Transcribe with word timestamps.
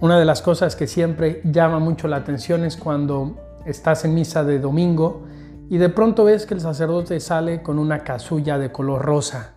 Una 0.00 0.16
de 0.16 0.24
las 0.24 0.42
cosas 0.42 0.76
que 0.76 0.86
siempre 0.86 1.40
llama 1.42 1.80
mucho 1.80 2.06
la 2.06 2.18
atención 2.18 2.64
es 2.64 2.76
cuando 2.76 3.34
estás 3.66 4.04
en 4.04 4.14
misa 4.14 4.44
de 4.44 4.60
domingo 4.60 5.24
y 5.68 5.78
de 5.78 5.88
pronto 5.88 6.22
ves 6.22 6.46
que 6.46 6.54
el 6.54 6.60
sacerdote 6.60 7.18
sale 7.18 7.64
con 7.64 7.80
una 7.80 8.04
casulla 8.04 8.58
de 8.58 8.70
color 8.70 9.02
rosa. 9.02 9.54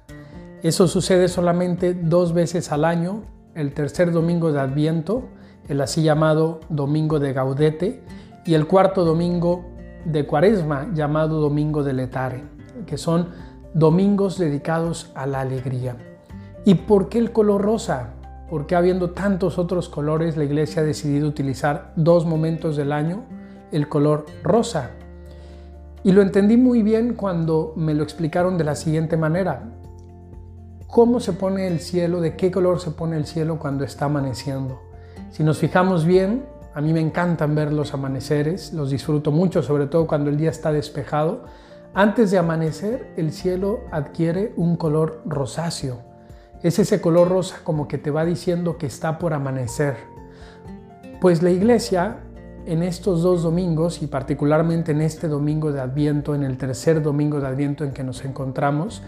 Eso 0.63 0.87
sucede 0.87 1.27
solamente 1.27 1.93
dos 1.93 2.33
veces 2.33 2.71
al 2.71 2.85
año, 2.85 3.21
el 3.53 3.75
tercer 3.75 4.11
domingo 4.11 4.51
de 4.51 4.59
Adviento, 4.61 5.29
el 5.69 5.79
así 5.79 6.01
llamado 6.01 6.61
Domingo 6.69 7.19
de 7.19 7.33
Gaudete, 7.33 8.03
y 8.43 8.55
el 8.55 8.65
cuarto 8.65 9.05
domingo 9.05 9.63
de 10.05 10.25
Cuaresma, 10.25 10.87
llamado 10.95 11.39
Domingo 11.39 11.83
de 11.83 11.93
Letare, 11.93 12.43
que 12.87 12.97
son 12.97 13.29
domingos 13.75 14.39
dedicados 14.39 15.11
a 15.13 15.27
la 15.27 15.41
alegría. 15.41 15.97
¿Y 16.65 16.73
por 16.73 17.09
qué 17.09 17.19
el 17.19 17.31
color 17.31 17.61
rosa? 17.61 18.15
Porque 18.51 18.75
habiendo 18.75 19.11
tantos 19.11 19.57
otros 19.57 19.87
colores, 19.87 20.35
la 20.35 20.43
iglesia 20.43 20.81
ha 20.81 20.85
decidido 20.85 21.25
utilizar 21.25 21.93
dos 21.95 22.25
momentos 22.25 22.75
del 22.75 22.91
año 22.91 23.23
el 23.71 23.87
color 23.87 24.25
rosa. 24.43 24.91
Y 26.03 26.11
lo 26.11 26.21
entendí 26.21 26.57
muy 26.57 26.83
bien 26.83 27.13
cuando 27.13 27.71
me 27.77 27.93
lo 27.93 28.03
explicaron 28.03 28.57
de 28.57 28.65
la 28.65 28.75
siguiente 28.75 29.15
manera. 29.15 29.71
¿Cómo 30.85 31.21
se 31.21 31.31
pone 31.31 31.65
el 31.65 31.79
cielo? 31.79 32.19
¿De 32.19 32.35
qué 32.35 32.51
color 32.51 32.81
se 32.81 32.91
pone 32.91 33.15
el 33.15 33.25
cielo 33.25 33.57
cuando 33.57 33.85
está 33.85 34.07
amaneciendo? 34.07 34.81
Si 35.29 35.45
nos 35.45 35.57
fijamos 35.57 36.03
bien, 36.03 36.43
a 36.73 36.81
mí 36.81 36.91
me 36.91 36.99
encantan 36.99 37.55
ver 37.55 37.71
los 37.71 37.93
amaneceres, 37.93 38.73
los 38.73 38.89
disfruto 38.89 39.31
mucho, 39.31 39.63
sobre 39.63 39.87
todo 39.87 40.07
cuando 40.07 40.29
el 40.29 40.35
día 40.35 40.49
está 40.49 40.73
despejado. 40.73 41.45
Antes 41.93 42.31
de 42.31 42.37
amanecer, 42.37 43.13
el 43.15 43.31
cielo 43.31 43.79
adquiere 43.93 44.51
un 44.57 44.75
color 44.75 45.21
rosáceo. 45.23 46.10
Es 46.63 46.79
ese 46.79 47.01
color 47.01 47.29
rosa 47.29 47.59
como 47.63 47.87
que 47.87 47.97
te 47.97 48.11
va 48.11 48.23
diciendo 48.25 48.77
que 48.77 48.85
está 48.85 49.17
por 49.17 49.33
amanecer. 49.33 49.95
Pues 51.19 51.41
la 51.41 51.49
iglesia 51.49 52.19
en 52.65 52.83
estos 52.83 53.23
dos 53.23 53.43
domingos 53.43 54.01
y 54.01 54.07
particularmente 54.07 54.91
en 54.91 55.01
este 55.01 55.27
domingo 55.27 55.71
de 55.71 55.81
Adviento, 55.81 56.35
en 56.35 56.43
el 56.43 56.57
tercer 56.57 57.01
domingo 57.01 57.39
de 57.39 57.47
Adviento 57.47 57.83
en 57.83 57.91
que 57.91 58.03
nos 58.03 58.23
encontramos, 58.23 59.01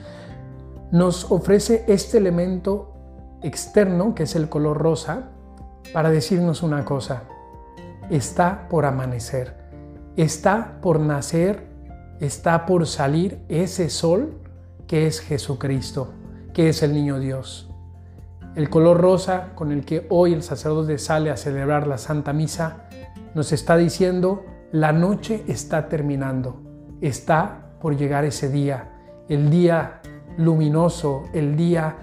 nos 0.91 1.31
ofrece 1.31 1.85
este 1.87 2.17
elemento 2.17 2.93
externo, 3.41 4.15
que 4.15 4.23
es 4.23 4.35
el 4.35 4.49
color 4.49 4.77
rosa, 4.77 5.29
para 5.91 6.09
decirnos 6.09 6.63
una 6.63 6.85
cosa. 6.85 7.23
Está 8.09 8.67
por 8.69 8.85
amanecer, 8.85 9.55
está 10.15 10.79
por 10.81 10.99
nacer, 10.99 11.67
está 12.19 12.65
por 12.65 12.87
salir 12.87 13.43
ese 13.49 13.89
sol 13.89 14.39
que 14.87 15.07
es 15.07 15.19
Jesucristo, 15.19 16.13
que 16.53 16.69
es 16.69 16.83
el 16.83 16.93
niño 16.93 17.19
Dios. 17.19 17.69
El 18.55 18.69
color 18.69 19.01
rosa 19.01 19.49
con 19.55 19.71
el 19.71 19.83
que 19.83 20.05
hoy 20.09 20.33
el 20.33 20.43
sacerdote 20.43 20.97
sale 20.99 21.31
a 21.31 21.37
celebrar 21.37 21.87
la 21.87 21.97
Santa 21.97 22.33
Misa 22.33 22.85
nos 23.33 23.51
está 23.51 23.77
diciendo, 23.77 24.45
la 24.71 24.91
noche 24.91 25.43
está 25.47 25.89
terminando, 25.89 26.61
está 27.01 27.73
por 27.81 27.97
llegar 27.97 28.25
ese 28.25 28.49
día, 28.49 28.91
el 29.27 29.49
día 29.49 30.01
luminoso, 30.37 31.23
el 31.33 31.55
día 31.55 31.95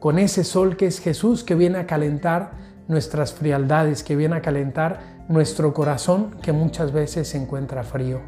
con 0.00 0.18
ese 0.18 0.44
sol 0.44 0.76
que 0.76 0.86
es 0.86 1.00
Jesús 1.00 1.44
que 1.44 1.54
viene 1.54 1.78
a 1.78 1.86
calentar 1.86 2.52
nuestras 2.88 3.32
frialdades, 3.32 4.02
que 4.02 4.16
viene 4.16 4.36
a 4.36 4.42
calentar 4.42 5.24
nuestro 5.28 5.72
corazón 5.72 6.36
que 6.42 6.52
muchas 6.52 6.92
veces 6.92 7.28
se 7.28 7.38
encuentra 7.38 7.84
frío. 7.84 8.20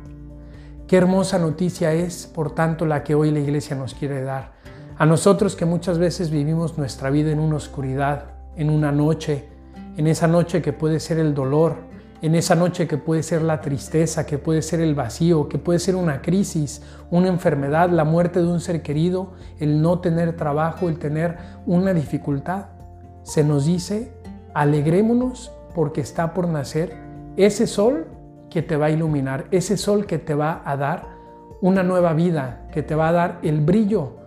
Qué 0.87 0.97
hermosa 0.97 1.39
noticia 1.39 1.93
es, 1.93 2.27
por 2.27 2.55
tanto, 2.55 2.87
la 2.87 3.03
que 3.03 3.15
hoy 3.15 3.31
la 3.33 3.41
iglesia 3.41 3.77
nos 3.77 3.93
quiere 3.95 4.23
dar. 4.23 4.53
A 4.99 5.05
nosotros 5.05 5.57
que 5.57 5.67
muchas 5.67 5.99
veces 5.99 6.31
vivimos 6.31 6.79
nuestra 6.79 7.11
vida 7.11 7.31
en 7.31 7.39
una 7.39 7.57
oscuridad, 7.57 8.31
en 8.57 8.71
una 8.71 8.93
noche, 8.93 9.47
en 9.99 10.07
esa 10.07 10.27
noche 10.27 10.63
que 10.63 10.73
puede 10.73 11.01
ser 11.01 11.19
el 11.19 11.35
dolor, 11.35 11.77
en 12.23 12.35
esa 12.35 12.55
noche 12.55 12.89
que 12.89 12.97
puede 12.97 13.23
ser 13.23 13.43
la 13.43 13.61
tristeza, 13.61 14.25
que 14.25 14.39
puede 14.39 14.63
ser 14.63 14.81
el 14.81 14.95
vacío, 14.95 15.51
que 15.51 15.59
puede 15.59 15.81
ser 15.81 15.97
una 15.97 16.23
crisis, 16.23 16.81
una 17.11 17.29
enfermedad, 17.29 17.91
la 17.91 18.05
muerte 18.05 18.41
de 18.41 18.47
un 18.47 18.59
ser 18.59 18.81
querido, 18.81 19.33
el 19.59 19.83
no 19.83 19.99
tener 19.99 20.35
trabajo, 20.35 20.89
el 20.89 20.99
tener 20.99 21.37
una 21.67 21.93
dificultad. 21.93 22.69
Se 23.23 23.45
nos 23.45 23.67
dice, 23.67 24.15
alegrémonos 24.55 25.53
porque 25.75 26.01
está 26.01 26.33
por 26.33 26.49
nacer 26.49 26.97
ese 27.37 27.67
sol 27.67 28.07
que 28.49 28.63
te 28.63 28.79
va 28.79 28.87
a 28.87 28.91
iluminar, 28.91 29.45
ese 29.51 29.77
sol 29.77 30.07
que 30.07 30.17
te 30.17 30.35
va 30.35 30.63
a 30.65 30.75
dar 30.79 31.03
una 31.61 31.83
nueva 31.83 32.15
vida, 32.15 32.67
que 32.73 32.83
te 32.83 32.95
va 32.95 33.09
a 33.09 33.13
dar 33.13 33.41
el 33.43 33.61
brillo 33.61 34.25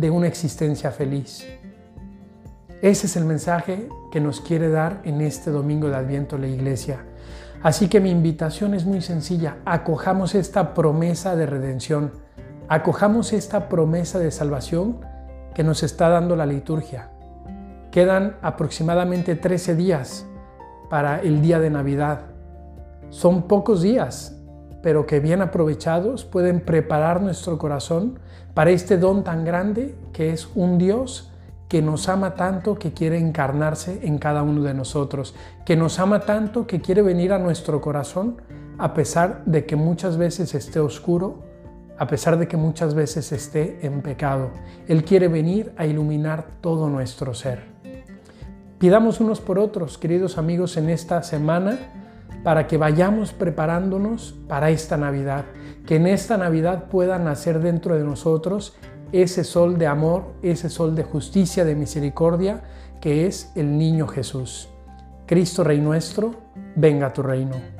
de 0.00 0.10
una 0.10 0.26
existencia 0.26 0.90
feliz. 0.90 1.46
Ese 2.80 3.06
es 3.06 3.16
el 3.16 3.26
mensaje 3.26 3.88
que 4.10 4.20
nos 4.20 4.40
quiere 4.40 4.70
dar 4.70 5.02
en 5.04 5.20
este 5.20 5.50
domingo 5.50 5.88
de 5.88 5.96
Adviento 5.96 6.38
la 6.38 6.48
Iglesia. 6.48 7.04
Así 7.62 7.88
que 7.88 8.00
mi 8.00 8.10
invitación 8.10 8.72
es 8.72 8.86
muy 8.86 9.02
sencilla. 9.02 9.58
Acojamos 9.66 10.34
esta 10.34 10.72
promesa 10.72 11.36
de 11.36 11.44
redención. 11.44 12.12
Acojamos 12.68 13.34
esta 13.34 13.68
promesa 13.68 14.18
de 14.18 14.30
salvación 14.30 15.00
que 15.54 15.62
nos 15.62 15.82
está 15.82 16.08
dando 16.08 16.36
la 16.36 16.46
liturgia. 16.46 17.10
Quedan 17.90 18.36
aproximadamente 18.40 19.36
13 19.36 19.76
días 19.76 20.24
para 20.88 21.20
el 21.20 21.42
día 21.42 21.60
de 21.60 21.68
Navidad. 21.68 22.22
Son 23.10 23.42
pocos 23.42 23.82
días, 23.82 24.39
pero 24.82 25.06
que 25.06 25.20
bien 25.20 25.42
aprovechados 25.42 26.24
pueden 26.24 26.60
preparar 26.60 27.20
nuestro 27.20 27.58
corazón 27.58 28.18
para 28.54 28.70
este 28.70 28.98
don 28.98 29.24
tan 29.24 29.44
grande 29.44 29.94
que 30.12 30.32
es 30.32 30.48
un 30.54 30.78
Dios 30.78 31.30
que 31.68 31.82
nos 31.82 32.08
ama 32.08 32.34
tanto 32.34 32.78
que 32.80 32.92
quiere 32.92 33.16
encarnarse 33.18 34.00
en 34.02 34.18
cada 34.18 34.42
uno 34.42 34.62
de 34.62 34.74
nosotros, 34.74 35.36
que 35.64 35.76
nos 35.76 36.00
ama 36.00 36.20
tanto 36.20 36.66
que 36.66 36.80
quiere 36.80 37.00
venir 37.00 37.32
a 37.32 37.38
nuestro 37.38 37.80
corazón 37.80 38.42
a 38.76 38.92
pesar 38.92 39.44
de 39.44 39.66
que 39.66 39.76
muchas 39.76 40.16
veces 40.16 40.54
esté 40.54 40.80
oscuro, 40.80 41.44
a 41.96 42.08
pesar 42.08 42.38
de 42.38 42.48
que 42.48 42.56
muchas 42.56 42.94
veces 42.94 43.30
esté 43.30 43.86
en 43.86 44.02
pecado. 44.02 44.50
Él 44.88 45.04
quiere 45.04 45.28
venir 45.28 45.72
a 45.76 45.86
iluminar 45.86 46.46
todo 46.60 46.88
nuestro 46.88 47.34
ser. 47.34 47.62
Pidamos 48.78 49.20
unos 49.20 49.40
por 49.40 49.58
otros, 49.58 49.96
queridos 49.96 50.38
amigos, 50.38 50.76
en 50.76 50.88
esta 50.88 51.22
semana 51.22 51.78
para 52.42 52.66
que 52.66 52.76
vayamos 52.76 53.32
preparándonos 53.32 54.34
para 54.48 54.70
esta 54.70 54.96
Navidad, 54.96 55.44
que 55.86 55.96
en 55.96 56.06
esta 56.06 56.36
Navidad 56.36 56.84
pueda 56.90 57.18
nacer 57.18 57.60
dentro 57.60 57.96
de 57.96 58.04
nosotros 58.04 58.76
ese 59.12 59.44
sol 59.44 59.78
de 59.78 59.86
amor, 59.86 60.32
ese 60.42 60.68
sol 60.68 60.94
de 60.94 61.02
justicia, 61.02 61.64
de 61.64 61.74
misericordia, 61.74 62.62
que 63.00 63.26
es 63.26 63.52
el 63.56 63.76
niño 63.76 64.06
Jesús. 64.06 64.68
Cristo 65.26 65.64
Rey 65.64 65.80
nuestro, 65.80 66.34
venga 66.76 67.08
a 67.08 67.12
tu 67.12 67.22
reino. 67.22 67.79